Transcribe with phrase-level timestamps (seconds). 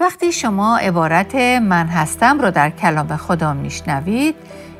[0.00, 4.34] وقتی شما عبارت من هستم رو در کلام خدا میشنوید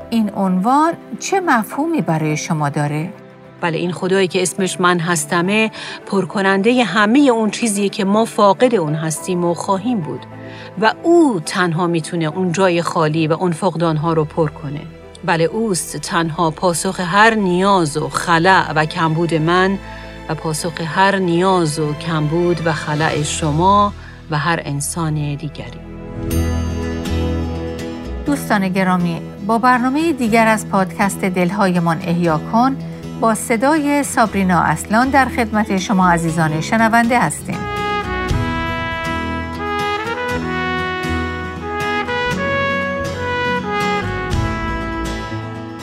[0.09, 3.13] این عنوان چه مفهومی برای شما داره؟
[3.61, 5.71] بله این خدایی که اسمش من هستمه
[6.05, 10.19] پرکننده همه اون چیزیه که ما فاقد اون هستیم و خواهیم بود
[10.81, 14.81] و او تنها می‌تونه اون جای خالی و اون فقدانها رو پر کنه
[15.25, 19.79] بله اوست تنها پاسخ هر نیاز و خلع و کمبود من
[20.29, 23.93] و پاسخ هر نیاز و کمبود و خلع شما
[24.31, 25.79] و هر انسان دیگری
[28.25, 32.77] دوستان گرامی با برنامه دیگر از پادکست دلهایمان احیا کن
[33.21, 37.57] با صدای سابرینا اصلان در خدمت شما عزیزان شنونده هستیم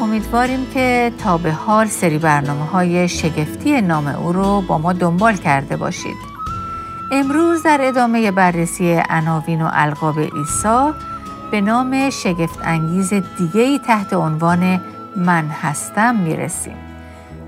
[0.01, 5.37] امیدواریم که تا به حال سری برنامه های شگفتی نام او رو با ما دنبال
[5.37, 6.36] کرده باشید.
[7.13, 10.93] امروز در ادامه بررسی عناوین و القاب عیسی
[11.51, 14.81] به نام شگفت انگیز دیگه ای تحت عنوان
[15.17, 16.77] من هستم می‌رسیم.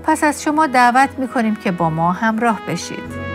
[0.03, 3.29] پس از شما دعوت می‌کنیم که با ما همراه بشید.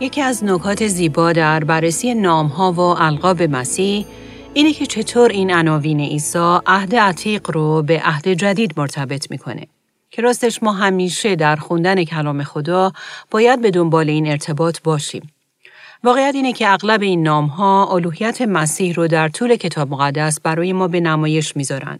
[0.00, 4.06] یکی از نکات زیبا در بررسی نامها و القاب مسیح
[4.54, 9.66] اینه که چطور این عناوین عیسی عهد عتیق رو به عهد جدید مرتبط می‌کنه.
[10.10, 12.92] که راستش ما همیشه در خوندن کلام خدا
[13.30, 15.32] باید به دنبال این ارتباط باشیم.
[16.04, 20.72] واقعیت اینه که اغلب این نام ها الوهیت مسیح رو در طول کتاب مقدس برای
[20.72, 21.98] ما به نمایش می‌ذارن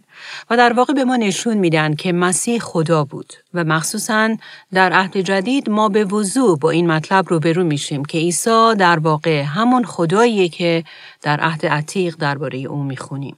[0.51, 4.37] و در واقع به ما نشون میدن که مسیح خدا بود و مخصوصا
[4.73, 9.43] در عهد جدید ما به وضوع با این مطلب روبرو میشیم که عیسی در واقع
[9.43, 10.85] همون خداییه که
[11.23, 13.37] در عهد عتیق درباره او می‌خونیم.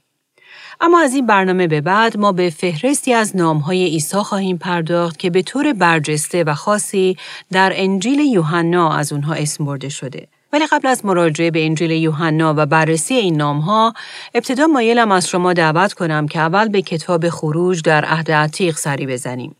[0.81, 5.29] اما از این برنامه به بعد ما به فهرستی از نامهای عیسی خواهیم پرداخت که
[5.29, 7.17] به طور برجسته و خاصی
[7.51, 10.27] در انجیل یوحنا از اونها اسم برده شده.
[10.53, 13.93] ولی قبل از مراجعه به انجیل یوحنا و بررسی این نامها
[14.35, 19.07] ابتدا مایلم از شما دعوت کنم که اول به کتاب خروج در عهد عتیق سری
[19.07, 19.55] بزنیم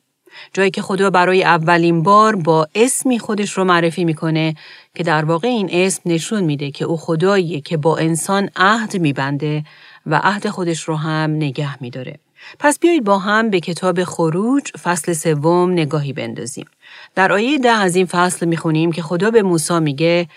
[0.53, 4.56] جایی که خدا برای اولین بار با اسمی خودش رو معرفی می‌کنه
[4.95, 9.63] که در واقع این اسم نشون میده که او خداییه که با انسان عهد میبنده
[10.06, 12.19] و عهد خودش رو هم نگه میداره.
[12.59, 16.66] پس بیایید با هم به کتاب خروج فصل سوم نگاهی بندازیم.
[17.16, 20.28] در آیه ده از این فصل می‌خونیم که خدا به موسی میگه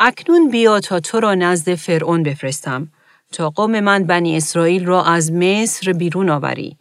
[0.00, 2.88] اکنون بیا تا تو را نزد فرعون بفرستم
[3.32, 6.76] تا قوم من بنی اسرائیل را از مصر بیرون آوری.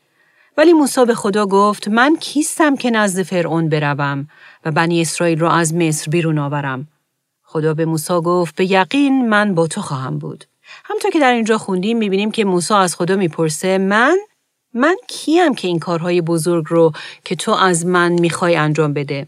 [0.58, 4.28] ولی موسی به خدا گفت من کیستم که نزد فرعون بروم
[4.66, 6.88] و بنی اسرائیل را از مصر بیرون آورم.
[7.44, 10.46] خدا به موسی گفت به یقین من با تو خواهم بود.
[10.86, 14.18] همطور که در اینجا خوندیم می‌بینیم که موسی از خدا می‌پرسه من؟
[14.74, 16.92] من کیم که این کارهای بزرگ رو
[17.26, 19.28] که تو از من می‌خوای انجام بده؟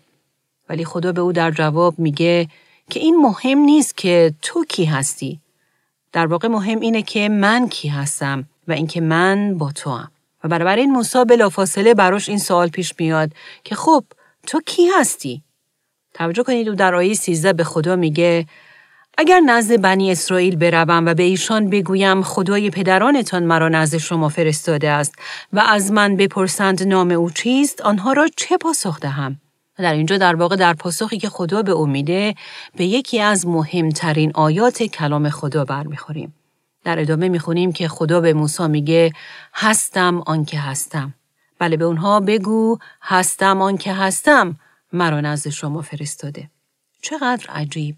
[0.70, 2.48] ولی خدا به او در جواب میگه
[2.90, 5.40] که این مهم نیست که تو کی هستی.
[6.12, 10.12] در واقع مهم اینه که من کی هستم و اینکه من با تو هم.
[10.44, 13.32] و برابر این موسی بلافاصله براش این سوال پیش میاد
[13.64, 14.04] که خب
[14.48, 15.42] تو کی هستی؟
[16.14, 18.46] توجه کنید او در آیه 13 به خدا میگه
[19.18, 24.90] اگر نزد بنی اسرائیل بروم و به ایشان بگویم خدای پدرانتان مرا نزد شما فرستاده
[24.90, 25.16] است
[25.54, 29.42] و از من بپرسند نام او چیست آنها را چه پاسخ دهم؟
[29.78, 32.36] در اینجا در واقع در پاسخی که خدا به او میده
[32.76, 36.34] به یکی از مهمترین آیات کلام خدا برمیخوریم.
[36.84, 39.14] در ادامه می‌خونیم که خدا به موسی میگه
[39.54, 41.14] هستم آنکه هستم.
[41.60, 44.56] بله به اونها بگو هستم آنکه هستم
[44.94, 46.50] مرا نزد شما فرستاده.
[47.02, 47.96] چقدر عجیب!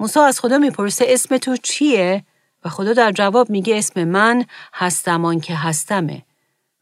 [0.00, 2.24] موسی از خدا می‌پرسه اسم تو چیه؟
[2.64, 4.44] و خدا در جواب میگه اسم من
[4.74, 6.22] هستمان که هستمه.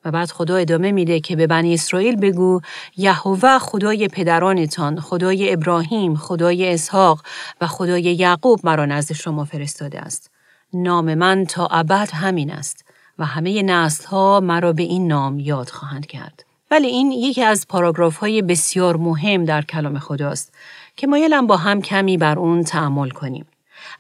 [0.04, 2.60] و بعد خدا ادامه میده که به بنی اسرائیل بگو
[2.96, 7.22] یهوه خدای پدرانتان، خدای ابراهیم، خدای اسحاق
[7.60, 10.30] و خدای یعقوب مرا نزد شما فرستاده است.
[10.72, 12.84] نام من تا ابد همین است
[13.18, 16.44] و همه نسل ها مرا به این نام یاد خواهند کرد.
[16.70, 20.54] ولی این یکی از پاراگراف های بسیار مهم در کلام خداست
[20.96, 23.46] که مایلم با هم کمی بر اون تعمل کنیم.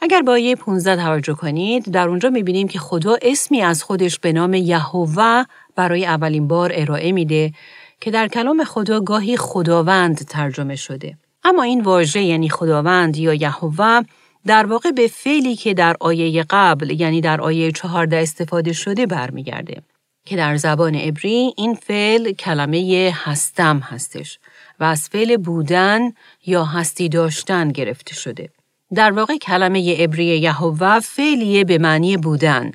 [0.00, 4.32] اگر با آیه 15 توجه کنید در اونجا می‌بینیم که خدا اسمی از خودش به
[4.32, 5.44] نام یهوه
[5.76, 7.52] برای اولین بار ارائه میده
[8.00, 11.16] که در کلام خدا گاهی خداوند ترجمه شده.
[11.44, 14.00] اما این واژه یعنی خداوند یا یهوه
[14.46, 19.82] در واقع به فعلی که در آیه قبل یعنی در آیه 14 استفاده شده برمیگرده
[20.26, 24.38] که در زبان عبری این فعل کلمه هستم هستش
[24.80, 26.12] و از فعل بودن
[26.46, 28.48] یا هستی داشتن گرفته شده.
[28.94, 32.72] در واقع کلمه عبری یهوه فعلیه به معنی بودن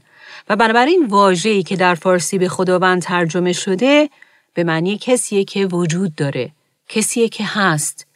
[0.50, 4.10] و بنابراین واژه‌ای که در فارسی به خداوند ترجمه شده
[4.54, 6.52] به معنی کسیه که وجود داره،
[6.90, 8.08] کسیه که هست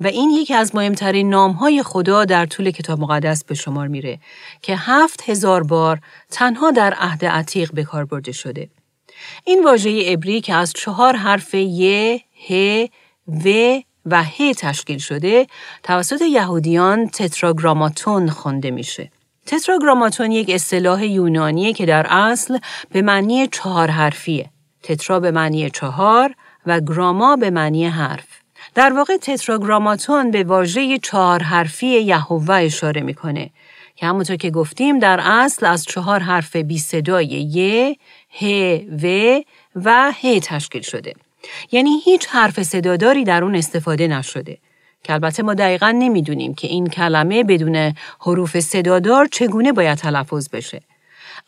[0.00, 4.18] و این یکی از مهمترین نامهای خدا در طول کتاب مقدس به شمار میره
[4.62, 6.00] که هفت هزار بار
[6.30, 8.68] تنها در عهد عتیق به کار برده شده.
[9.44, 12.88] این واژه عبری که از چهار حرف ی، ه،
[13.28, 13.48] و
[14.06, 15.46] و ه تشکیل شده
[15.82, 19.10] توسط یهودیان تتراگراماتون خونده میشه.
[19.46, 22.58] تتراگراماتون یک اصطلاح یونانیه که در اصل
[22.90, 24.50] به معنی چهار حرفیه.
[24.82, 26.34] تترا به معنی چهار
[26.66, 28.26] و گراما به معنی حرف.
[28.74, 33.50] در واقع تتراگراماتون به واژه چهار حرفی یهوه اشاره می‌کنه
[33.96, 37.96] که همونطور که گفتیم در اصل از چهار حرف بی صدای ی،
[38.40, 38.44] ه،
[39.02, 39.40] و
[39.84, 41.14] و ه تشکیل شده.
[41.72, 44.58] یعنی هیچ حرف صداداری در اون استفاده نشده.
[45.04, 50.82] که البته ما دقیقا نمی‌دونیم که این کلمه بدون حروف صدادار چگونه باید تلفظ بشه.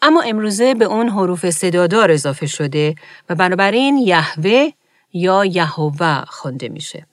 [0.02, 2.94] اما امروزه به اون حروف صدادار اضافه شده
[3.28, 4.70] و بنابراین یهوه
[5.12, 7.06] یا یهوه خونده میشه.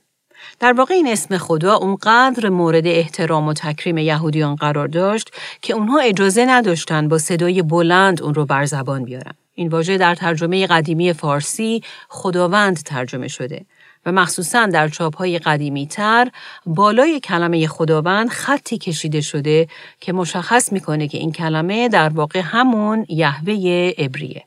[0.60, 5.32] در واقع این اسم خدا اونقدر مورد احترام و تکریم یهودیان قرار داشت
[5.62, 9.34] که اونها اجازه نداشتن با صدای بلند اون رو بر زبان بیارن.
[9.56, 13.66] این واژه در ترجمه قدیمی فارسی خداوند ترجمه شده
[14.06, 16.32] و مخصوصا در چاپهای قدیمی تر
[16.66, 19.68] بالای کلمه خداوند خطی کشیده شده
[20.00, 23.54] که مشخص می‌کنه که این کلمه در واقع همون یهوه
[23.98, 24.44] عبریه.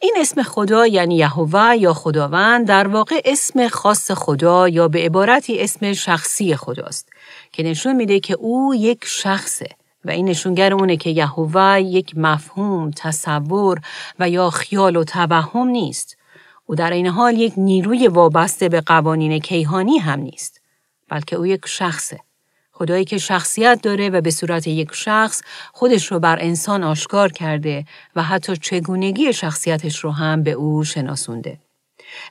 [0.00, 5.60] این اسم خدا یعنی یهوه یا خداوند در واقع اسم خاص خدا یا به عبارتی
[5.60, 7.08] اسم شخصی خداست
[7.52, 9.66] که نشون میده که او یک شخصه
[10.04, 13.80] و این نشونگر اونه که یهوه یک مفهوم، تصور
[14.18, 16.16] و یا خیال و توهم نیست.
[16.66, 20.60] او در این حال یک نیروی وابسته به قوانین کیهانی هم نیست،
[21.08, 22.20] بلکه او یک شخصه.
[22.72, 27.84] خدایی که شخصیت داره و به صورت یک شخص خودش رو بر انسان آشکار کرده
[28.16, 31.58] و حتی چگونگی شخصیتش رو هم به او شناسونده.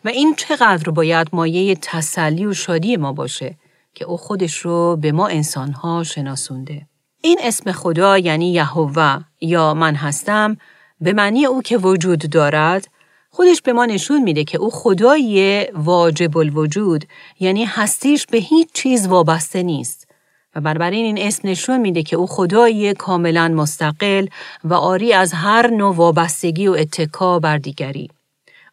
[0.06, 3.56] و این چقدر باید مایه تسلی و شادی ما باشه
[3.94, 6.88] که او خودش رو به ما انسانها شناسونده.
[7.22, 10.58] این اسم خدا یعنی یهوه یا من هستم
[11.02, 12.88] به معنی او که وجود دارد
[13.30, 17.06] خودش به ما نشون میده که او خدای واجب الوجود
[17.40, 20.08] یعنی هستیش به هیچ چیز وابسته نیست
[20.56, 24.28] و بنابراین این اسم نشون میده که او خدایی کاملا مستقل
[24.64, 28.10] و آری از هر نوع وابستگی و اتکا بر دیگری.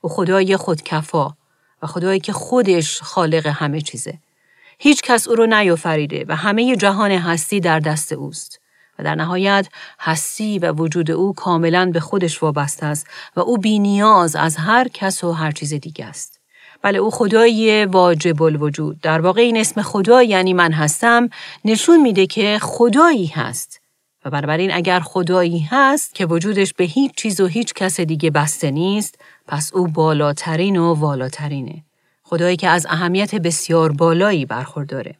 [0.00, 1.30] او خدای خودکفا
[1.82, 4.18] و خدایی که خودش خالق همه چیزه.
[4.78, 8.60] هیچ کس او رو نیافریده و همه جهان هستی در دست اوست.
[8.98, 9.68] و در نهایت
[10.00, 14.88] هستی و وجود او کاملا به خودش وابسته است و او بی نیاز از هر
[14.88, 16.40] کس و هر چیز دیگه است.
[16.82, 21.28] بله او خدای واجب الوجود در واقع این اسم خدا یعنی من هستم
[21.64, 23.80] نشون میده که خدایی هست
[24.24, 28.70] و بنابراین اگر خدایی هست که وجودش به هیچ چیز و هیچ کس دیگه بسته
[28.70, 31.84] نیست پس او بالاترین و والاترینه
[32.28, 35.14] خدایی که از اهمیت بسیار بالایی برخورداره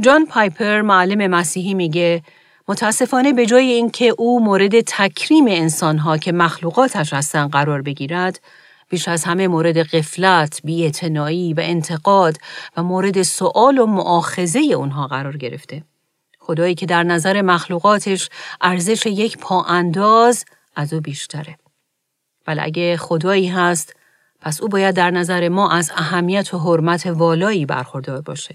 [0.00, 2.22] جان پایپر معلم مسیحی میگه
[2.68, 8.40] متاسفانه به جای اینکه او مورد تکریم انسانها که مخلوقاتش هستن قرار بگیرد
[8.88, 12.36] بیش از همه مورد قفلت، بیعتنائی و انتقاد
[12.76, 15.82] و مورد سوال و معاخزه اونها قرار گرفته.
[16.38, 18.30] خدایی که در نظر مخلوقاتش
[18.60, 20.44] ارزش یک پا انداز
[20.76, 21.58] از او بیشتره.
[22.46, 23.96] ولی اگه خدایی هست،
[24.44, 28.54] پس او باید در نظر ما از اهمیت و حرمت والایی برخوردار باشه.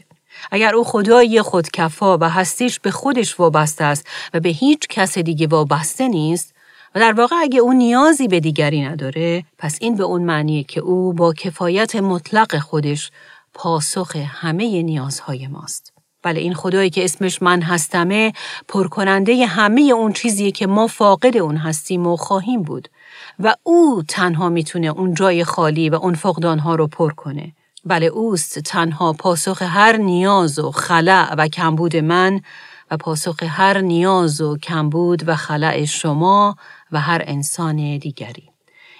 [0.51, 5.47] اگر او خدایی خودکفا و هستیش به خودش وابسته است و به هیچ کس دیگه
[5.47, 6.53] وابسته نیست،
[6.95, 10.81] و در واقع اگه او نیازی به دیگری نداره پس این به اون معنیه که
[10.81, 13.11] او با کفایت مطلق خودش
[13.53, 15.93] پاسخ همه نیازهای ماست.
[16.23, 18.33] بله این خدایی که اسمش من هستمه
[18.67, 22.89] پرکننده همه اون چیزیه که ما فاقد اون هستیم و خواهیم بود
[23.39, 27.53] و او تنها می‌تونه اون جای خالی و اون فقدانها رو پر کنه.
[27.85, 32.41] بله اوست تنها پاسخ هر نیاز و خلع و کمبود من
[32.91, 36.55] و پاسخ هر نیاز و کمبود و خلع شما
[36.91, 38.49] و هر انسان دیگری.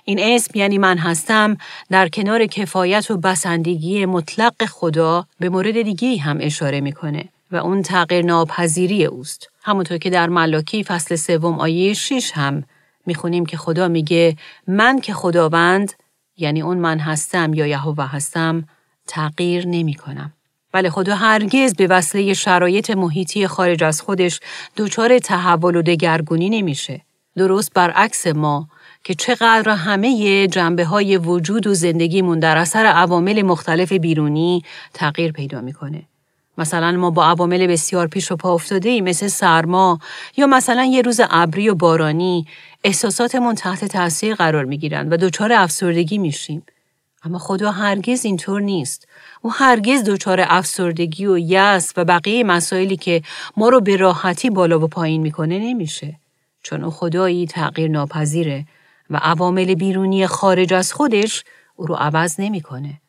[0.03, 1.57] این اسم یعنی من هستم
[1.89, 7.81] در کنار کفایت و بسندگی مطلق خدا به مورد دیگی هم اشاره می‌کنه و اون
[7.81, 9.49] تغییر ناپذیری اوست.
[9.63, 12.63] همونطور که در ملاکی فصل سوم آیه 6 هم
[13.05, 14.35] می‌خونیم که خدا میگه
[14.67, 15.93] من که خداوند
[16.37, 18.67] یعنی اون من هستم یا یهوه هستم
[19.07, 20.33] تغییر نمی کنم.
[20.71, 24.39] بله خدا هرگز به وسیله شرایط محیطی خارج از خودش
[24.77, 27.01] دچار تحول و دگرگونی نمیشه.
[27.37, 28.67] درست برعکس ما
[29.03, 34.63] که چقدر همه جنبه های وجود و زندگیمون در اثر عوامل مختلف بیرونی
[34.93, 36.03] تغییر پیدا می‌کنه.
[36.57, 39.99] مثلا ما با عوامل بسیار پیش و پا افتاده ای مثل سرما
[40.37, 42.47] یا مثلا یه روز ابری و بارانی
[42.83, 46.63] احساساتمون تحت تاثیر قرار می‌گیرن و دچار افسردگی میشیم.
[47.23, 49.07] اما خدا هرگز اینطور نیست.
[49.41, 53.21] او هرگز دچار افسردگی و یأس و بقیه مسائلی که
[53.57, 56.15] ما رو به راحتی بالا و پایین می‌کنه نمیشه.
[56.63, 58.65] چون او خدایی تغییر ناپذیره
[59.09, 61.43] و عوامل بیرونی خارج از خودش
[61.75, 63.01] او رو عوض نمی‌کنه.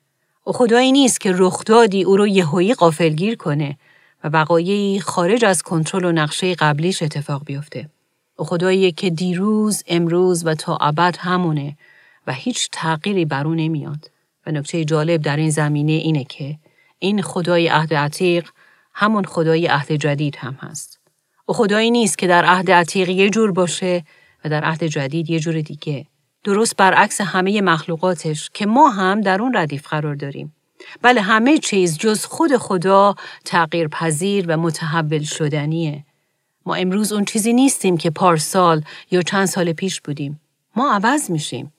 [0.45, 3.79] او خدایی نیست که رخدادی او رو یهویی قافلگیر کنه
[4.25, 7.89] و وقایعی خارج از کنترل و نقشه قبلیش اتفاق بیفته.
[8.45, 11.77] خدایی که دیروز، امروز و تا ابد همونه
[12.27, 14.11] و هیچ تغییری بر او نمیاد.
[14.47, 16.59] و نکته جالب در این زمینه اینه که
[16.99, 18.49] این خدای عهد عتیق
[18.95, 21.01] همون خدای عهد جدید هم هست.
[21.47, 24.05] او خدایی نیست که در عهد عتیق یه جور باشه
[24.45, 26.07] و در عهد جدید یه جور دیگه.
[26.45, 30.55] درست برعکس همه مخلوقاتش که ما هم در اون ردیف قرار داریم.
[31.03, 36.05] بله همه چیز جز خود خدا تغییر پذیر و متحول شدنیه.
[36.67, 40.41] ما امروز اون چیزی نیستیم که پارسال یا چند سال پیش بودیم.
[40.77, 41.73] ما عوض میشیم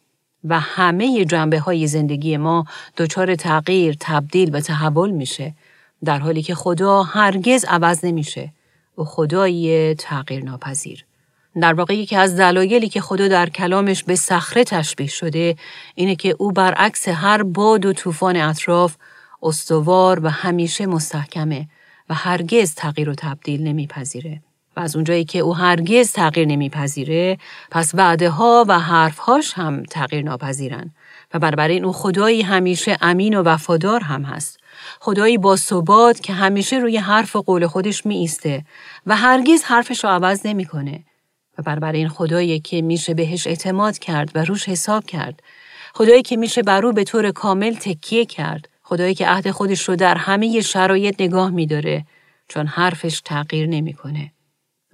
[0.44, 2.66] و همه جنبه های زندگی ما
[2.98, 5.54] دچار تغییر، تبدیل و تحول میشه
[6.04, 8.54] در حالی که خدا هرگز عوض نمیشه.
[8.98, 11.06] و خدایی تغییر ناپذیر.
[11.62, 15.56] در واقع یکی از دلایلی که خدا در کلامش به صخره تشبیه شده
[15.96, 18.96] اینه که او برعکس هر باد و طوفان اطراف
[19.44, 21.68] استوار و همیشه مستحکمه
[22.10, 24.42] و هرگز تغییر و تبدیل نمیپذیره.
[24.78, 27.38] و از اونجایی که او هرگز تغییر نمیپذیره
[27.72, 30.92] پس وعده ها و حرفهاش هم تغییر ناپذیرن.
[31.34, 34.60] و بنابراین او خدایی همیشه امین و وفادار هم هست.
[35.00, 38.66] خدایی با ثبات که همیشه روی حرف و قول خودش می ایسته
[39.06, 41.04] و هرگز حرفش رو عوض نمی‌کنه.
[41.58, 45.44] و بنابراین خدایی که میشه بهش اعتماد کرد و روش حساب کرد.
[45.94, 48.70] خدایی که میشه بر او به طور کامل تکیه کرد.
[48.84, 52.06] خدایی که عهد خودش رو در همه شرایط نگاه میداره
[52.48, 54.32] چون حرفش تغییر نمی‌کنه.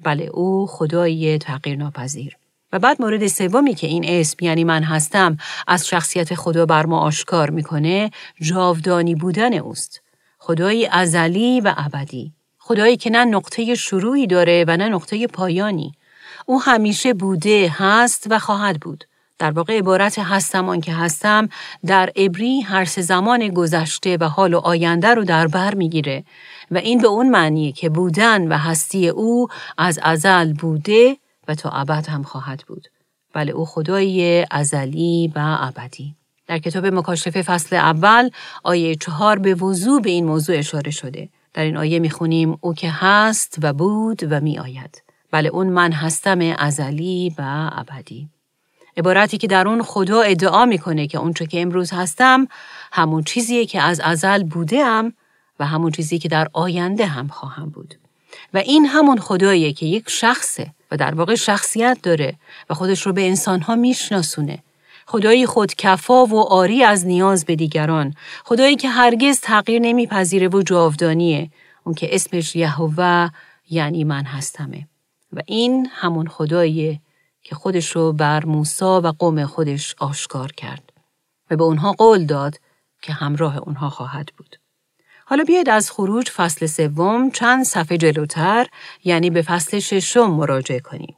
[0.04, 2.38] بله او خدایی تغییر ناپذیر
[2.74, 5.38] و بعد مورد سومی که این اسم یعنی من هستم
[5.68, 8.12] از شخصیت خدا بر ما آشکار می‌کنه
[8.42, 10.01] جاودانی بودن اوست.
[10.39, 12.34] خدایی ازلی و ابدی.
[12.58, 15.92] خدایی که نه نقطه شروعی داره و نه نقطه پایانی.
[16.46, 19.04] او همیشه بوده، هست و خواهد بود.
[19.39, 21.50] در واقع عبارت هستمان که هستم
[21.86, 26.24] در عبری هر سه زمان گذشته و حال و آینده رو در بر می‌گیره
[26.72, 31.17] و این به اون معنیه که بودن و هستی او از ازل بوده
[31.48, 32.88] و تا ابد هم خواهد بود.
[33.34, 36.15] بله او خدای ازلی و ابدی.
[36.48, 38.29] در کتاب مکاشفه فصل اول
[38.63, 41.29] آیه چهار به وضوع به این موضوع اشاره شده.
[41.53, 45.03] در این آیه می‌خونیم او که هست و بود و می آید.
[45.32, 48.29] بله اون من هستم ازلی و ابدی.
[48.98, 52.48] عبارتی که در اون خدا ادعا می‌کنه که اونچه که امروز هستم
[52.92, 55.13] همون چیزیه که از ازل بودم
[55.60, 57.96] و همون چیزی که در آینده هم خواهم بود.
[58.54, 62.36] و این همون خداییه که یک شخصه و در واقع شخصیت داره
[62.70, 64.60] و خودش رو به انسانها میشناسونه.
[65.06, 68.13] خدایی خود کفا و آری از نیاز به دیگران.
[68.44, 71.50] خدایی که هرگز تغییر نمیپذیره و جاودانیه.
[71.84, 73.30] اون که اسمش یهوه
[73.70, 74.88] یعنی من هستمه.
[75.34, 77.00] و این همون خداییه
[77.48, 80.94] که خودش رو بر موسا و قوم خودش آشکار کرد
[81.51, 82.60] و به اونها قول داد
[83.01, 84.56] که همراه اونها خواهد بود.
[85.25, 88.68] حالا بیاید از خروج فصل سوم چند صفحه جلوتر
[89.04, 91.16] یعنی به فصل ششم مراجعه کنیم.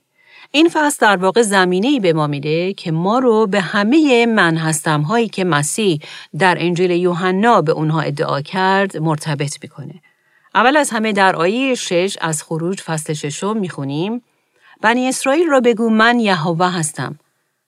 [0.52, 5.02] این فصل در واقع زمینه‌ای به ما میده که ما رو به همه من هستم
[5.02, 6.00] هایی که مسیح
[6.40, 10.02] در انجیل یوحنا به اونها ادعا کرد مرتبط می‌کنه.
[10.56, 14.22] اول از همه در آیه شش از خروج فصل ششم می‌خونیم
[14.82, 17.20] بنی اسرائیل را بگو من یهوه هستم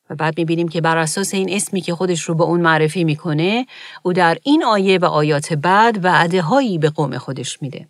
[0.09, 3.65] و بعد می‌بینیم که بر اساس این اسمی که خودش رو به اون معرفی می‌کنه
[4.03, 7.87] او در این آیه و آیات بعد وعده هایی به قوم خودش میده.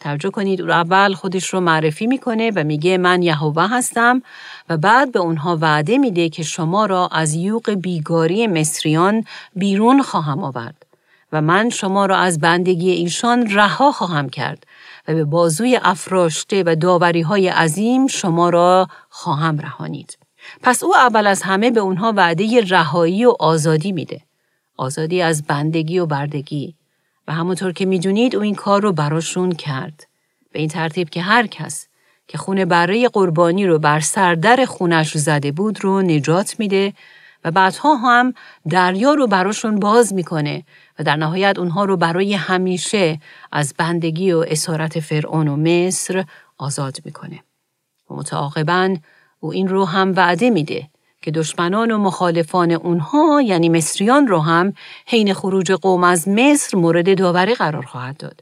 [0.00, 4.22] توجه کنید او اول خودش رو معرفی می‌کنه و میگه من یهوه هستم
[4.68, 9.24] و بعد به اونها وعده میده که شما را از یوق بیگاری مصریان
[9.56, 10.86] بیرون خواهم آورد
[11.32, 14.66] و من شما را از بندگی ایشان رها خواهم کرد
[15.08, 20.18] و به بازوی افراشته و داوری های عظیم شما را خواهم رهانید.
[20.62, 24.20] پس او اول از همه به اونها وعده رهایی و آزادی میده.
[24.76, 26.74] آزادی از بندگی و بردگی.
[27.28, 30.06] و همونطور که می‌دونید او این کار رو براشون کرد.
[30.52, 31.88] به این ترتیب که هر کس
[32.28, 36.92] که خونه برای قربانی رو بر سردر خونش زده بود رو نجات میده
[37.44, 38.34] و بعدها هم
[38.68, 40.64] دریا رو براشون باز می‌کنه
[40.98, 43.20] و در نهایت اونها رو برای همیشه
[43.52, 46.24] از بندگی و اسارت فرعون و مصر
[46.58, 47.40] آزاد می‌کنه.
[48.10, 48.96] و متعاقبا
[49.40, 50.88] او این رو هم وعده میده
[51.22, 54.72] که دشمنان و مخالفان اونها یعنی مصریان رو هم
[55.06, 58.40] حین خروج قوم از مصر مورد داوری قرار خواهد داد.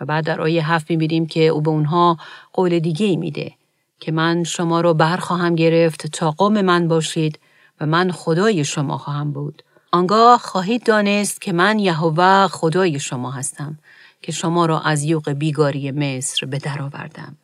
[0.00, 2.16] و بعد در آیه هفت می‌بینیم که او به اونها
[2.52, 3.52] قول دیگه میده
[4.00, 7.38] که من شما رو برخواهم گرفت تا قوم من باشید
[7.80, 9.62] و من خدای شما خواهم بود.
[9.94, 13.78] آنگاه خواهید دانست که من یهوه خدای شما هستم
[14.22, 17.36] که شما را از یوق بیگاری مصر به در آوردم.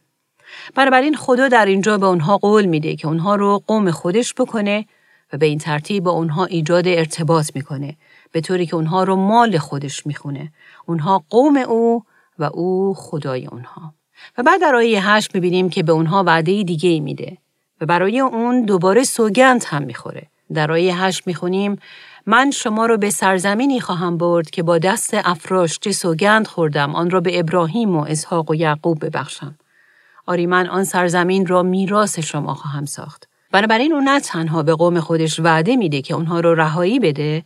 [0.75, 4.87] بنابراین خدا در اینجا به اونها قول میده که اونها رو قوم خودش بکنه
[5.33, 7.97] و به این ترتیب با اونها ایجاد ارتباط می‌کنه
[8.33, 10.53] به طوری که اونها رو مال خودش می‌خونه.
[10.87, 12.05] اونها قوم او
[12.39, 13.95] و او خدای اونها.
[14.39, 17.39] و بعد در آیه هشت می‌بینیم که به اونها وعده دیگه میده
[17.81, 20.27] و برای اون دوباره سوگند هم می‌خوره.
[20.55, 21.79] در آیه هشت می‌خونیم
[22.31, 27.21] من شما را به سرزمینی خواهم برد که با دست افراشته سوگند خوردم آن را
[27.21, 29.55] به ابراهیم و اسحاق و یعقوب ببخشم.
[30.27, 33.29] آری من آن سرزمین را میراث شما خواهم ساخت.
[33.53, 37.45] بنابراین او نه تنها به قوم خودش وعده میده که اونها رو رهایی بده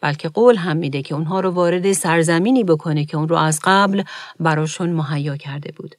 [0.00, 4.02] بلکه قول هم میده که اونها رو وارد سرزمینی بکنه که اون رو از قبل
[4.40, 5.94] براشون مهیا کرده بود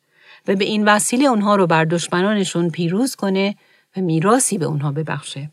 [0.47, 3.55] و به این وسیله اونها رو بر دشمنانشون پیروز کنه
[3.97, 5.49] و میراسی به اونها ببخشه.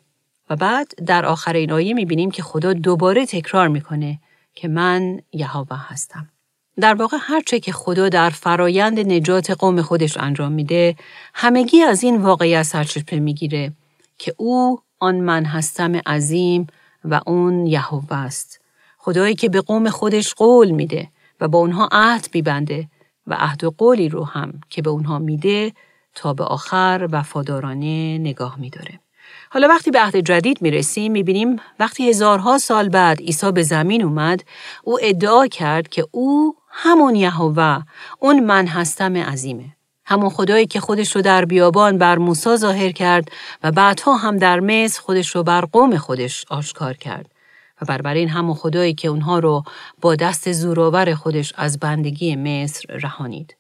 [0.51, 4.19] و بعد در آخر این آیه می‌بینیم که خدا دوباره تکرار می‌کنه
[4.55, 6.29] که من یهوه هستم.
[6.81, 10.97] در واقع هرچه که خدا در فرایند نجات قوم خودش انجام میده
[11.35, 13.73] همگی از این واقعیت سرچشمه می‌گیره
[14.19, 16.67] که او آن من هستم عظیم
[17.05, 18.61] و اون یهوه است.
[18.99, 21.09] خدایی که به قوم خودش قول میده
[21.41, 22.89] و با اونها عهد میبنده
[23.27, 25.73] و عهد و قولی رو هم که به اونها میده
[26.15, 29.01] تا به آخر وفادارانه نگاه میداره.
[29.53, 33.63] حالا وقتی به عهد جدید می رسیم می بینیم وقتی هزارها سال بعد عیسی به
[33.63, 34.45] زمین اومد
[34.85, 37.83] او ادعا کرد که او همون یهوه
[38.19, 39.65] اون من هستم عظیمه.
[40.05, 43.29] همون خدایی که خودش رو در بیابان بر موسی ظاهر کرد
[43.63, 47.27] و بعدها هم در مصر خودش رو بر قوم خودش آشکار کرد.
[47.83, 49.63] و بربرین همون خدایی که اونها رو
[50.01, 53.57] با دست زورآور خودش از بندگی مصر رهانید.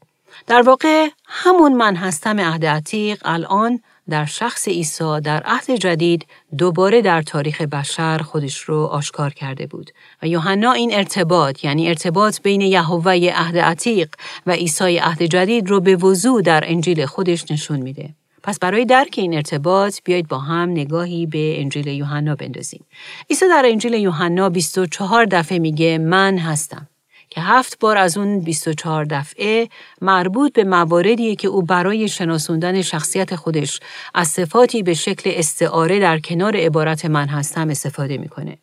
[0.46, 6.26] در واقع همون من هستم عهد عتیق الان در شخص عیسی در عهد جدید
[6.58, 9.90] دوباره در تاریخ بشر خودش رو آشکار کرده بود
[10.22, 14.08] و یوحنا این ارتباط یعنی ارتباط بین یهوه عهد عتیق
[14.46, 18.14] و عیسی عهد جدید رو به وضوع در انجیل خودش نشون میده.
[18.42, 22.84] پس برای درک این ارتباط بیایید با هم نگاهی به انجیل یوحنا بندازیم.
[23.30, 26.88] عیسی در انجیل یوحنا 24 دفعه میگه من هستم.
[27.30, 29.68] که هفت بار از اون 24 دفعه
[30.00, 33.80] مربوط به مواردیه که او برای شناسوندن شخصیت خودش
[34.14, 38.58] از صفاتی به شکل استعاره در کنار عبارت من هستم استفاده می‌کنه.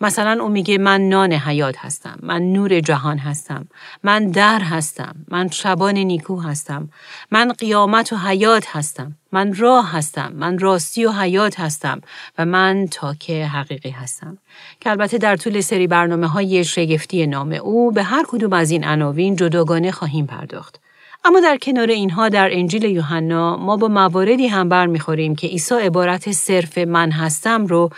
[0.00, 3.66] مثلا او میگه من نان حیات هستم، من نور جهان هستم،
[4.02, 6.88] من در هستم، من شبان نیکو هستم،
[7.30, 12.00] من قیامت و حیات هستم، من راه هستم، من راستی و حیات هستم
[12.38, 14.38] و من تاک حقیقی هستم.
[14.80, 18.84] که البته در طول سری برنامه های شگفتی نام او به هر کدوم از این
[18.84, 20.80] عناوین جداگانه خواهیم پرداخت.
[21.24, 26.32] اما در کنار اینها در انجیل یوحنا ما با مواردی هم برمیخوریم که عیسی عبارت
[26.32, 27.90] صرف من هستم رو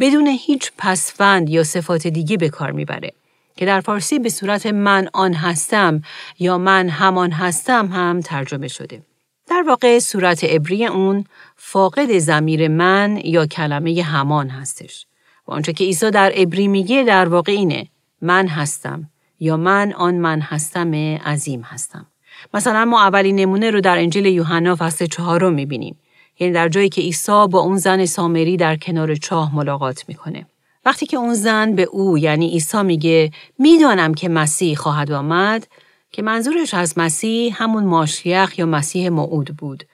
[0.00, 3.12] بدون هیچ پسفند یا صفات دیگه به کار می‌بره
[3.56, 6.02] که در فارسی به صورت من آن هستم
[6.38, 9.02] یا من همان هستم هم ترجمه شده.
[9.46, 11.24] در واقع صورت عبری اون
[11.56, 15.06] فاقد زمیر من یا کلمه همان هستش.
[15.48, 17.86] و آنچه که عیسی در عبری میگه در واقع اینه
[18.22, 19.10] من هستم
[19.40, 22.06] یا من آن من هستم عظیم هستم.
[22.54, 25.98] مثلا ما اولین نمونه رو در انجیل یوحنا فصل چهارم می‌بینیم.
[26.40, 30.46] یعنی در جایی که عیسی با اون زن سامری در کنار چاه ملاقات می‌کنه.
[30.84, 35.66] وقتی که اون زن به او یعنی عیسی میگه می‌دانم که مسیح خواهد آمد
[36.12, 39.84] که منظورش از مسیح همون ماشیخ یا مسیح موعود بود.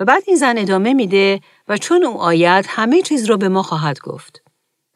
[0.00, 3.62] و بعد این زن ادامه میده و چون او آید همه چیز رو به ما
[3.62, 4.42] خواهد گفت.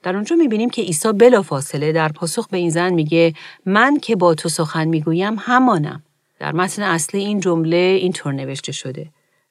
[0.02, 3.34] در اونجا می‌بینیم که عیسی بلا فاصله در پاسخ به این زن میگه
[3.66, 6.02] من که با تو سخن می‌گویم همانم.
[6.42, 9.08] در متن اصلی این جمله اینطور نوشته شده.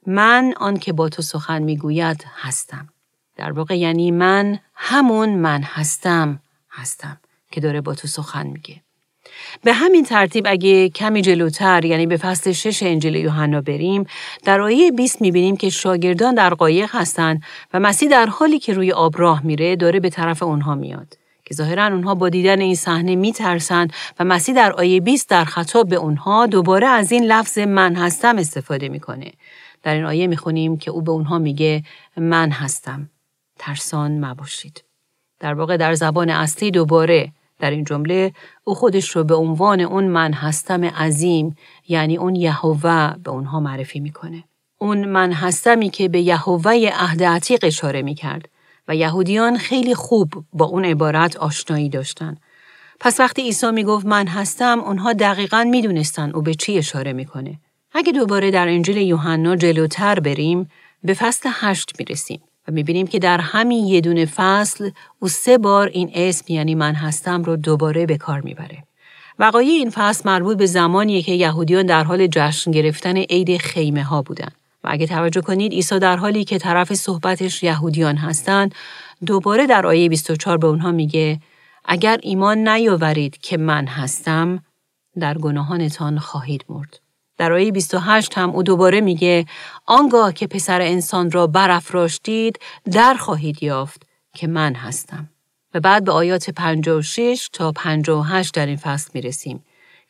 [0.07, 2.89] من آن که با تو سخن می‌گوید هستم.
[3.37, 6.39] در واقع یعنی من همون من هستم
[6.71, 7.19] هستم
[7.51, 8.81] که داره با تو سخن میگه.
[9.63, 14.05] به همین ترتیب اگه کمی جلوتر یعنی به فصل شش انجیل یوحنا بریم
[14.43, 18.91] در آیه 20 می‌بینیم که شاگردان در قایق هستند و مسیح در حالی که روی
[18.91, 21.20] آب راه میره داره به طرف اونها میاد
[21.51, 23.87] که ظاهرا اونها با دیدن این صحنه میترسن
[24.19, 28.37] و مسیح در آیه 20 در خطاب به اونها دوباره از این لفظ من هستم
[28.37, 29.31] استفاده می‌کنه.
[29.83, 31.83] در این آیه می‌خونیم که او به اونها میگه
[32.17, 33.09] من هستم.
[33.59, 34.83] ترسان مباشید.
[35.39, 38.31] در واقع در زبان اصلی دوباره در این جمله
[38.63, 41.55] او خودش رو به عنوان اون من هستم عظیم
[41.87, 44.43] یعنی اون یهوه به اونها معرفی می‌کنه.
[44.77, 48.49] اون من هستمی که به یهوه عهد عتیق اشاره می‌کرد.
[48.91, 52.37] و یهودیان خیلی خوب با اون عبارت آشنایی داشتن.
[52.99, 57.59] پس وقتی عیسی می‌گفت من هستم اونها دقیقا می‌دونستن او به چی اشاره می‌کنه.
[57.93, 60.69] اگه دوباره در انجیل یوحنا جلوتر بریم
[61.03, 65.87] به فصل هشت می‌رسیم و می‌بینیم که در همین یه دونه فصل او سه بار
[65.87, 68.83] این اسم یعنی من هستم رو دوباره به کار می‌بره.
[69.39, 74.21] وقایع این فصل مربوط به زمانیه که یهودیان در حال جشن گرفتن عید خیمه ها
[74.21, 74.51] بودن.
[74.83, 78.75] و اگه توجه کنید عیسی در حالی که طرف صحبتش یهودیان هستند
[79.25, 81.39] دوباره در آیه 24 به اونها میگه
[81.85, 84.63] اگر ایمان نیاورید که من هستم
[85.19, 86.99] در گناهانتان خواهید مرد.
[87.37, 89.45] در آیه 28 هم او دوباره میگه
[89.85, 92.59] آنگاه که پسر انسان را برافراشتید
[92.91, 95.29] در خواهید یافت که من هستم.
[95.73, 99.63] و بعد به آیات 56 تا 58 در این فصل می‌رسیم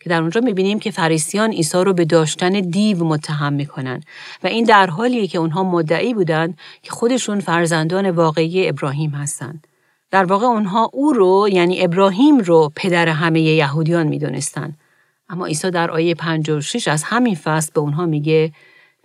[0.03, 4.03] که در اونجا می‌بینیم که فریسیان عیسی رو به داشتن دیو متهم می‌کنن
[4.43, 9.67] و این در حالیه که اونها مدعی بودند که خودشون فرزندان واقعی ابراهیم هستند.
[10.11, 14.77] در واقع اونها او رو یعنی ابراهیم رو پدر همه یهودیان می‌دونستند.
[15.29, 18.51] اما عیسی در آیه 56 از همین فصل به اونها میگه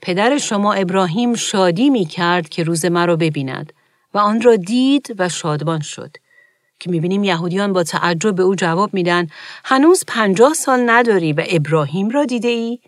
[0.03, 3.73] پدر شما ابراهیم شادی می‌کرد که روز مرا ببیند
[4.15, 6.17] و آن را دید و شادمان شد.
[6.79, 9.27] که می‌بینیم یهودیان با تعجب به او جواب میدن
[9.65, 12.79] هنوز پنجاه سال نداری و ابراهیم را دیده ای؟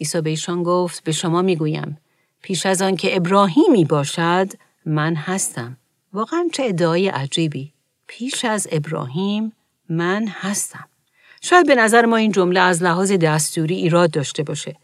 [0.00, 1.98] عیسی به ایشان گفت به شما می‌گویم
[2.42, 4.48] پیش از آن که ابراهیمی باشد
[4.86, 5.76] من هستم.
[6.12, 7.72] واقعا چه ادعای عجیبی.
[8.06, 9.52] پیش از ابراهیم
[9.88, 10.84] من هستم.
[11.42, 14.76] شاید به نظر ما این جمله از لحاظ دستوری ایراد داشته باشه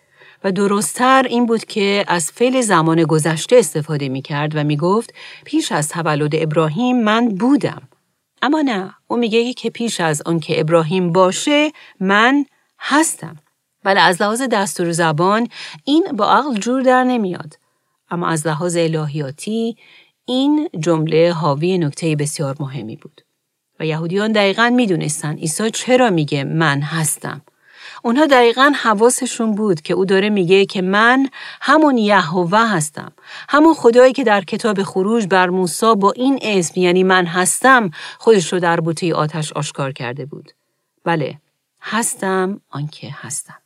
[0.45, 5.15] و درستتر این بود که از فعل زمان گذشته استفاده می کرد و می گفت
[5.45, 7.83] پیش از تولد ابراهیم من بودم.
[8.43, 12.47] اما نه او میگه که پیش از آنکه ابراهیم باشه من
[12.79, 13.37] هستم.
[13.85, 15.49] ولی از لحاظ دستور زبان
[15.85, 17.59] این با عقل جور در نمیاد.
[18.11, 19.77] اما از لحاظ الهیاتی
[20.25, 23.21] این جمله حاوی نکته بسیار مهمی بود.
[23.81, 27.43] و یهودیان دقیقا می‌دونستن عیسی چرا میگه من هستم.
[28.03, 31.29] اونها دقیقا حواسشون بود که او داره میگه که من
[31.61, 33.13] همون یهوه هستم.
[33.49, 38.53] همون خدایی که در کتاب خروج بر موسی با این اسم یعنی من هستم خودش
[38.53, 40.53] رو در بوته آتش آشکار کرده بود.
[41.05, 41.39] بله،
[41.83, 43.59] هستم آنکه هستم.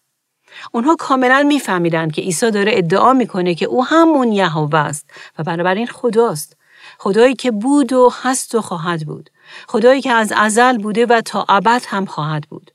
[0.72, 5.86] اونها کاملا میفهمیدند که عیسی داره ادعا می‌کنه که او همون یهوه است و بنابراین
[5.86, 6.56] خداست.
[6.98, 9.30] خدایی که بود و هست و خواهد بود.
[9.68, 12.70] خدایی که از ازل بوده و تا ابد هم خواهد بود.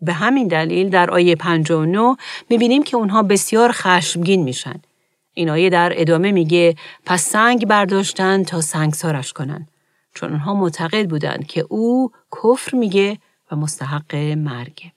[0.00, 2.16] به همین دلیل در آیه 59
[2.50, 4.80] می‌بینیم که اونها بسیار خشمگین میشن.
[5.34, 6.74] این آیه در ادامه میگه
[7.06, 9.66] پس سنگ برداشتن تا سنگسارش کنن.
[10.14, 13.18] چون اونها معتقد بودند که او کفر میگه
[13.50, 14.92] و مستحق مرگه.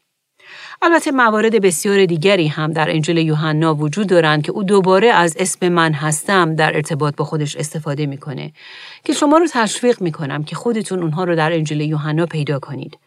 [0.81, 5.69] البته موارد بسیار دیگری هم در انجیل یوحنا وجود دارند که او دوباره از اسم
[5.69, 8.51] من هستم در ارتباط با خودش استفاده می‌کنه
[9.03, 12.97] که شما رو تشویق می‌کنم که خودتون اونها رو در انجیل یوحنا پیدا کنید.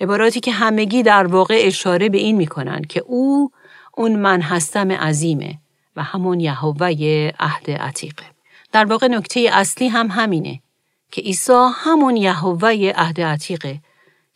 [0.00, 3.50] عباراتی که همگی در واقع اشاره به این می‌کنن که او
[3.96, 5.58] اون من هستم عظیمه
[5.96, 8.24] و همون یهوه عهد عتیقه.
[8.72, 10.60] در واقع نکته اصلی هم همینه
[11.12, 13.80] که عیسی همون یهوه عهد عتیقه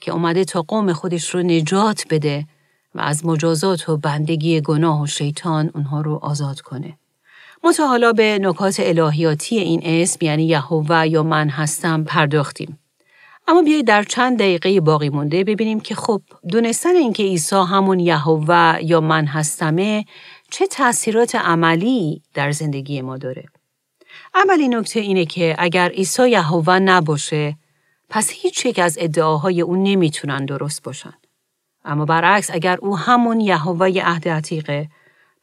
[0.00, 2.46] که اومده تا قوم خودش رو نجات بده
[2.94, 6.98] و از مجازات و بندگی گناه و شیطان اونها رو آزاد کنه.
[7.64, 12.78] ما حالا به نکات الهیاتی این اسم یعنی یهوه یا من هستم پرداختیم.
[13.48, 18.78] اما بیایید در چند دقیقه باقی مونده ببینیم که خب دونستن اینکه عیسی همون یهوه
[18.82, 20.04] یا من هستمه
[20.50, 23.44] چه تاثیرات عملی در زندگی ما داره.
[24.34, 27.56] اولی نکته اینه که اگر عیسی یهوه نباشه
[28.08, 31.14] پس هیچ یک از ادعاهای او نمی‌تونن درست باشن.
[31.84, 34.88] اما برعکس اگر او همون یهوه عهد عتیقه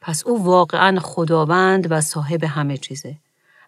[0.00, 3.16] پس او واقعا خداوند و صاحب همه چیزه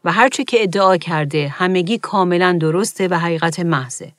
[0.04, 4.12] و هرچه که ادعا کرده همگی کاملا درسته و حقیقت محضه.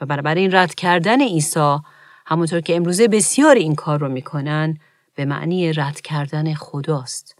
[0.00, 1.78] و این رد کردن عیسی
[2.26, 4.78] همونطور که امروزه بسیار این کار رو می‌کنن
[5.14, 7.36] به معنی رد کردن خداست.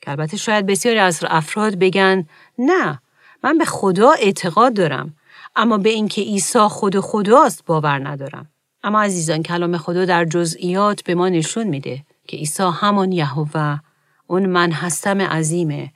[0.00, 2.26] که البته شاید بسیاری از افراد بگن
[2.58, 3.00] نه
[3.44, 5.14] من به خدا اعتقاد دارم
[5.56, 8.48] اما به اینکه عیسی خود خداست باور ندارم.
[8.82, 13.78] اما عزیزان کلام خدا در جزئیات به ما نشون میده که عیسی همان یهوه
[14.26, 15.92] اون من هستم عظیمه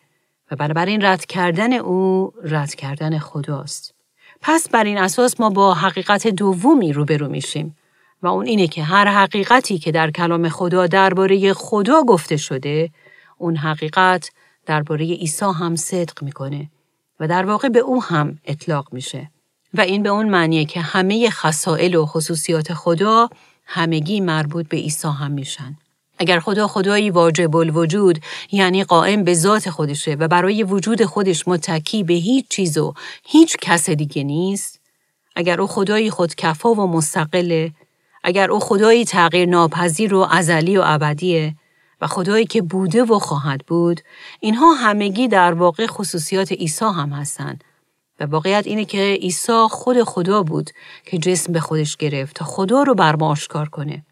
[0.50, 3.93] و این رد کردن او رد کردن خداست.
[4.46, 7.76] پس بر این اساس ما با حقیقت دومی روبرو میشیم.
[8.22, 12.90] و اون اینه که هر حقیقتی که در کلام خدا درباره خدا گفته شده
[13.38, 14.30] اون حقیقت
[14.66, 16.70] درباره عیسی هم صدق می‌کنه
[17.20, 19.30] و در واقع به او هم اطلاق میشه.
[19.74, 23.28] و این به اون معنیه که همه خصائل و خصوصیات خدا
[23.66, 25.76] همگی مربوط به عیسی هم میشن.
[26.18, 28.18] اگر خدا خدایی واجب الوجود
[28.52, 33.56] یعنی قائم به ذات خودشه و برای وجود خودش متکی به هیچ چیز و هیچ
[33.60, 34.80] کس دیگه نیست
[35.36, 37.72] اگر او خدایی خودکفا و مستقله
[38.24, 41.54] اگر او خدایی تغییر ناپذیر و ازلی و ابدیه
[42.00, 44.00] و خدایی که بوده و خواهد بود
[44.40, 47.64] اینها همگی در واقع خصوصیات عیسی هم هستند
[48.20, 50.70] و واقعیت اینه که عیسی خود خدا بود
[51.06, 54.04] که جسم به خودش گرفت تا خدا رو بر ما آشکار کنه.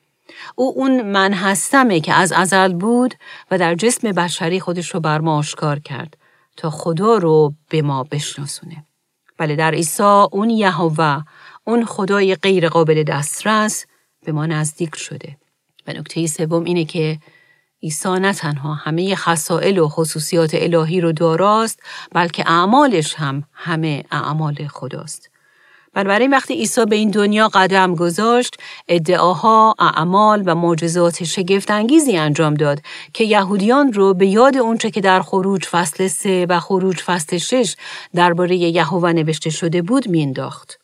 [0.55, 3.15] او اون من هستمه که از ازل بود
[3.51, 6.17] و در جسم بشری خودش رو بر ما آشکار کرد
[6.57, 8.85] تا خدا رو به ما بشناسونه
[9.39, 11.23] بله در عیسی اون یهوه
[11.65, 13.87] اون خدای غیر قابل دسترس
[14.25, 15.37] به ما نزدیک شده
[15.87, 17.19] و نکته سوم اینه که
[17.83, 21.81] عیسی نه تنها همه خصائل و خصوصیات الهی رو داراست
[22.13, 25.32] بلکه اعمالش هم همه اعمال خداست.
[25.95, 28.57] بنابراین وقتی عیسی به این دنیا قدم گذاشت
[28.89, 32.81] ادعاها اعمال و معجزات شگفت انگیزی انجام داد
[33.15, 37.77] که یهودیان رو به یاد اونچه که در خروج فصل سه و خروج فصل شش
[38.15, 40.79] درباره یهوه نوشته شده بود مینداخت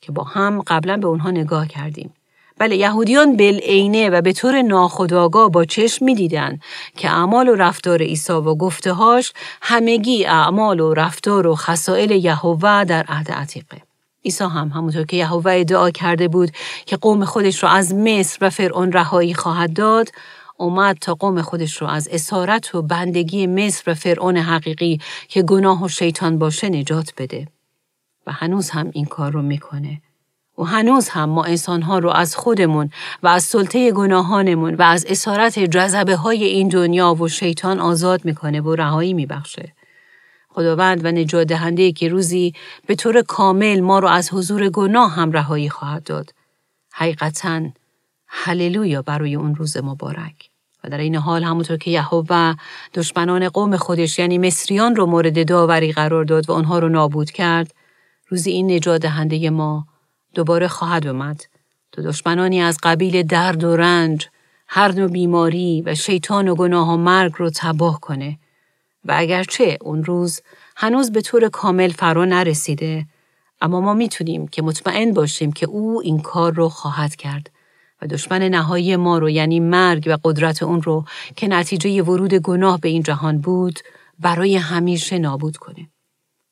[0.00, 2.14] که با هم قبلا به اونها نگاه کردیم.
[2.58, 6.62] بله یهودیان بالعینه و به طور ناخودآگاه با چشم می‌دیدند
[6.96, 13.04] که اعمال و رفتار عیسی و گفتههاش همگی اعمال و رفتار و خصائل یهوه در
[13.08, 13.83] عهد عتیقه.
[14.24, 16.50] عیسی هم همونطور که یهوه ادعا کرده بود
[16.86, 20.08] که قوم خودش رو از مصر و فرعون رهایی خواهد داد
[20.56, 25.84] اومد تا قوم خودش رو از اسارت و بندگی مصر و فرعون حقیقی که گناه
[25.84, 27.48] و شیطان باشه نجات بده
[28.26, 30.00] و هنوز هم این کار رو می‌کنه
[30.58, 32.90] و هنوز هم ما انسانها رو از خودمون
[33.22, 38.60] و از سلطه گناهانمون و از اسارت جذبه های این دنیا و شیطان آزاد می‌کنه
[38.60, 39.72] و رهایی میبخشه.
[40.54, 42.52] خداوند و نجات دهنده که روزی
[42.86, 46.34] به طور کامل ما رو از حضور گناه هم رهایی خواهد داد.
[46.92, 47.62] حقیقتا
[48.26, 50.50] هللویا برای اون روز مبارک.
[50.84, 52.54] و در این حال همونطور که یهوه
[52.94, 57.74] دشمنان قوم خودش یعنی مصریان رو مورد داوری قرار داد و آنها رو نابود کرد
[58.28, 59.86] روزی این نجات دهنده ما
[60.34, 61.42] دوباره خواهد اومد
[61.92, 64.28] تو دشمنانی از قبیل درد و رنج
[64.68, 68.38] هر نوع بیماری و شیطان و گناه و مرگ رو تباه کنه
[69.04, 70.40] و اگرچه اون روز
[70.76, 73.06] هنوز به طور کامل فرا نرسیده
[73.60, 77.50] اما ما می‌تونیم که مطمئن باشیم که او این کار رو خواهد کرد
[78.02, 81.04] و دشمن نهایی ما رو یعنی مرگ و قدرت اون رو
[81.36, 83.78] که نتیجه ورود گناه به این جهان بود
[84.18, 85.88] برای همیشه نابود کنه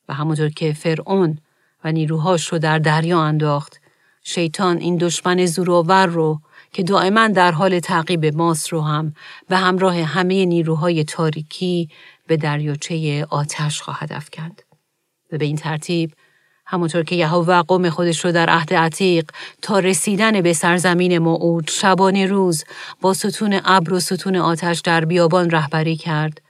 [0.09, 1.37] و همونطور که فرعون
[1.83, 3.79] و نیروهاش رو در دریا انداخت.
[4.23, 6.39] شیطان این دشمن زورآور رو
[6.73, 9.13] که دائما در حال تعقیب ماست رو هم
[9.49, 11.89] به همراه همه نیروهای تاریکی
[12.27, 14.61] به دریاچه آتش خواهد افکند.
[15.31, 16.13] و به این ترتیب
[16.65, 19.31] همونطور که یهوه قوم خودش رو در عهد عتیق
[19.61, 22.63] تا رسیدن به سرزمین موعود شبانه روز
[23.01, 26.41] با ستون ابر و ستون آتش در بیابان رهبری کرد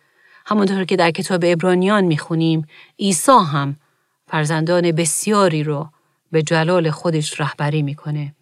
[0.46, 2.68] همونطور که در کتاب ابرانیان می‌خونیم
[3.00, 3.76] عیسی هم
[4.28, 5.90] فرزندان بسیاری رو
[6.32, 8.36] به جلال خودش رهبری می‌کنه.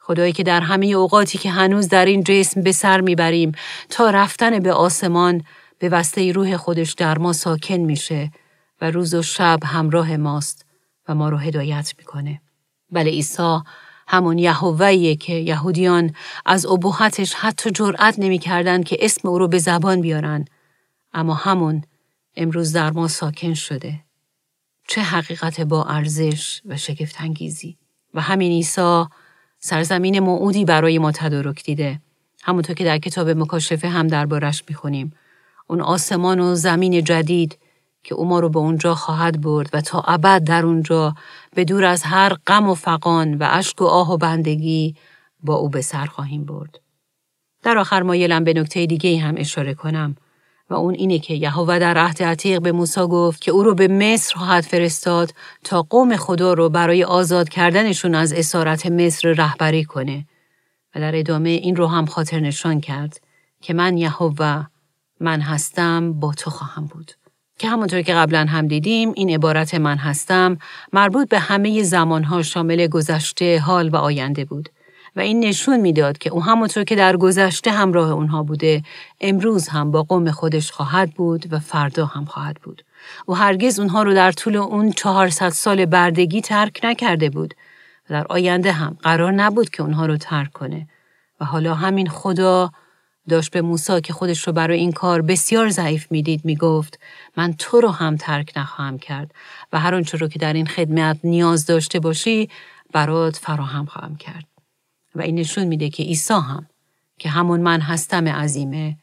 [0.00, 3.52] خدایی که در همه اوقاتی که هنوز در این جسم به سر می‌بریم
[3.90, 5.42] تا رفتن به آسمان
[5.78, 8.30] به وسته روح خودش در ما ساکن میشه
[8.80, 10.66] و روز و شب همراه ماست
[11.08, 12.40] و ما رو هدایت می‌کنه.
[12.92, 13.58] بله عیسی
[14.08, 16.14] همون یهوهیه که یهودیان
[16.46, 20.44] از ابهتش حتی جرأت نمی‌کردند که اسم او رو به زبان بیارن.
[21.12, 21.82] اما همون
[22.36, 24.00] امروز در ما ساکن شده.
[24.88, 27.78] چه حقیقت با ارزش و شگفت انگیزی
[28.14, 29.04] و همین عیسی
[29.58, 32.00] سرزمین موعودی برای ما تدارک دیده.
[32.42, 35.12] همونطور که در کتاب مکاشفه هم دربارش می‌خونیم.
[35.66, 37.58] اون آسمان و زمین جدید
[38.02, 41.14] که او ما رو به اونجا خواهد برد و تا ابد در اونجا
[41.54, 44.94] به دور از هر غم و فقان و اشک و آه و بندگی
[45.42, 46.80] با او به سر خواهیم برد.
[47.62, 50.16] در آخر مایلم به نکته دیگه هم اشاره کنم
[50.70, 53.88] و اون اینه که یهوه در عهد عتیق به موسی گفت که او رو به
[53.88, 60.26] مصر خواهد فرستاد تا قوم خدا رو برای آزاد کردنشون از اسارت مصر رهبری کنه
[60.94, 63.20] و در ادامه این رو هم خاطر نشان کرد
[63.60, 64.66] که من یهوه
[65.20, 67.12] من هستم با تو خواهم بود.
[67.58, 70.58] که همونطور که قبلا هم دیدیم این عبارت من هستم
[70.92, 74.68] مربوط به همه زمانها شامل گذشته حال و آینده بود.
[75.16, 78.82] و این نشون می‌داد که او همونطور که در گذشته همراه اونها بوده
[79.20, 82.84] امروز هم با قوم خودش خواهد بود و فردا هم خواهد بود.
[83.28, 87.54] و هرگز اونها رو در طول اون 400 سال بردگی ترک نکرده بود
[88.10, 90.88] و در آینده هم قرار نبود که اونها رو ترک کنه.
[91.40, 92.70] و حالا همین خدا
[93.28, 96.98] داشت به موسی که خودش رو برای این کار بسیار ضعیف می‌دید می‌گفت
[97.36, 99.34] من تو رو هم ترک نخواهم کرد
[99.72, 102.48] و هر آنچه رو که در این خدمت نیاز داشته باشی
[102.92, 104.44] برات فراهم خواهم کرد.
[105.14, 106.66] و این نشون میده که عیسی هم
[107.18, 108.96] که همون من هستم عظیمه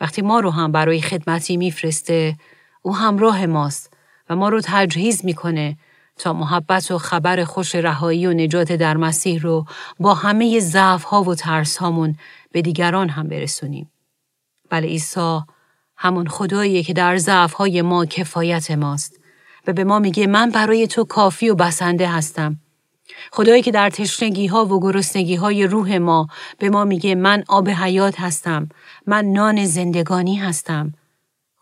[0.00, 2.36] وقتی ما رو هم برای خدمتی میفرسته
[2.82, 3.92] او همراه ماست
[4.30, 5.76] و ما رو تجهیز می‌کنه
[6.18, 9.64] تا محبت و خبر خوش رهایی و نجات در مسیح رو
[10.00, 12.16] با همه ضعف ها و ترس هامون
[12.52, 13.90] به دیگران هم برسونیم.
[14.70, 15.40] بله عیسی
[15.96, 19.20] همون خداییه که در ضعفهای ما کفایت ماست
[19.66, 22.60] و به ما میگه من برای تو کافی و بسنده هستم.
[23.32, 27.68] خدایی که در تشنگی ها و گرسنگی های روح ما به ما میگه من آب
[27.68, 28.68] حیات هستم.
[29.06, 30.92] من نان زندگانی هستم.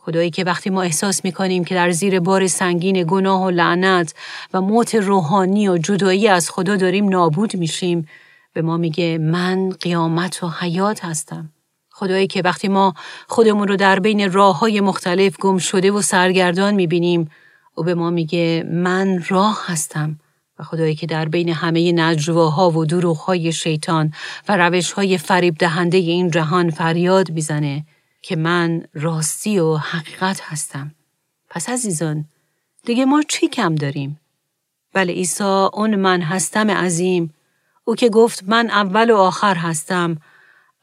[0.04, 4.14] خدایی که وقتی ما احساس می‌کنیم که در زیر بار سنگین گناه و لعنت
[4.54, 8.08] و موت روحانی و جدایی از خدا داریم نابود میشیم
[8.52, 11.52] به ما میگه من قیامت و حیات هستم.
[11.90, 12.94] خدایی که وقتی ما
[13.28, 17.30] خودمون رو در بین راه های مختلف گم شده و سرگردان می‌بینیم
[17.74, 20.18] او به ما میگه من راه هستم
[20.58, 24.12] و خدایی که در بین همه نجواها و دروغهای شیطان
[24.48, 27.84] و روشهای فریب دهنده این جهان فریاد می‌زنه
[28.22, 30.94] که من راستی و حقیقت هستم.
[31.50, 32.24] پس عزیزان
[32.84, 34.20] دیگه ما چی کم داریم؟
[34.92, 37.34] بله عیسی اون من هستم عظیم
[37.84, 40.16] او که گفت من اول و آخر هستم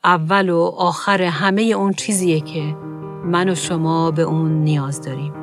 [0.04, 2.75] اول و آخر همه اون چیزیه که
[3.25, 5.34] من و شما به اون نیاز داریم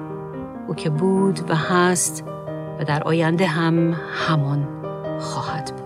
[0.69, 2.25] او که بود و هست
[2.79, 4.69] و در آینده هم همان
[5.21, 5.86] خواهد بود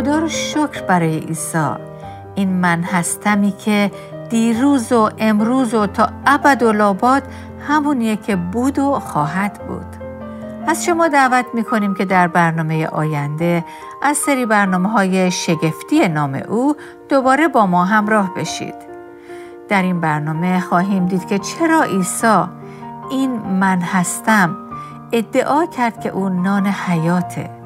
[0.00, 1.68] خدا رو شکر برای عیسی
[2.34, 3.90] این من هستمی که
[4.30, 7.22] دیروز و امروز و تا ابد و لاباد
[7.68, 9.86] همونیه که بود و خواهد بود
[10.66, 13.64] از شما دعوت می کنیم که در برنامه آینده
[14.02, 16.76] از سری برنامه های شگفتی نام او
[17.08, 18.74] دوباره با ما همراه بشید.
[19.68, 22.42] در این برنامه خواهیم دید که چرا عیسی
[23.10, 24.56] این من هستم
[25.12, 27.59] ادعا کرد که او نان حیاته.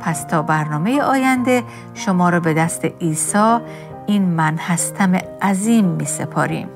[0.00, 1.62] پس تا برنامه آینده
[1.94, 3.58] شما را به دست عیسی
[4.06, 6.68] این من هستم عظیم می سپاریم.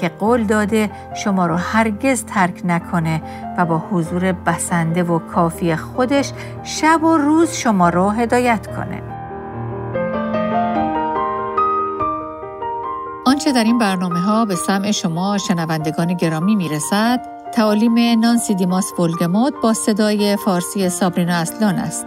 [0.00, 3.22] که قول داده شما رو هرگز ترک نکنه
[3.58, 6.32] و با حضور بسنده و کافی خودش
[6.62, 9.02] شب و روز شما رو هدایت کنه.
[13.26, 17.20] آنچه در این برنامه ها به سمع شما شنوندگان گرامی می‌رسد
[17.54, 22.06] تعالیم نانسی دیماس فولگموت با صدای فارسی سابرینا اصلان است.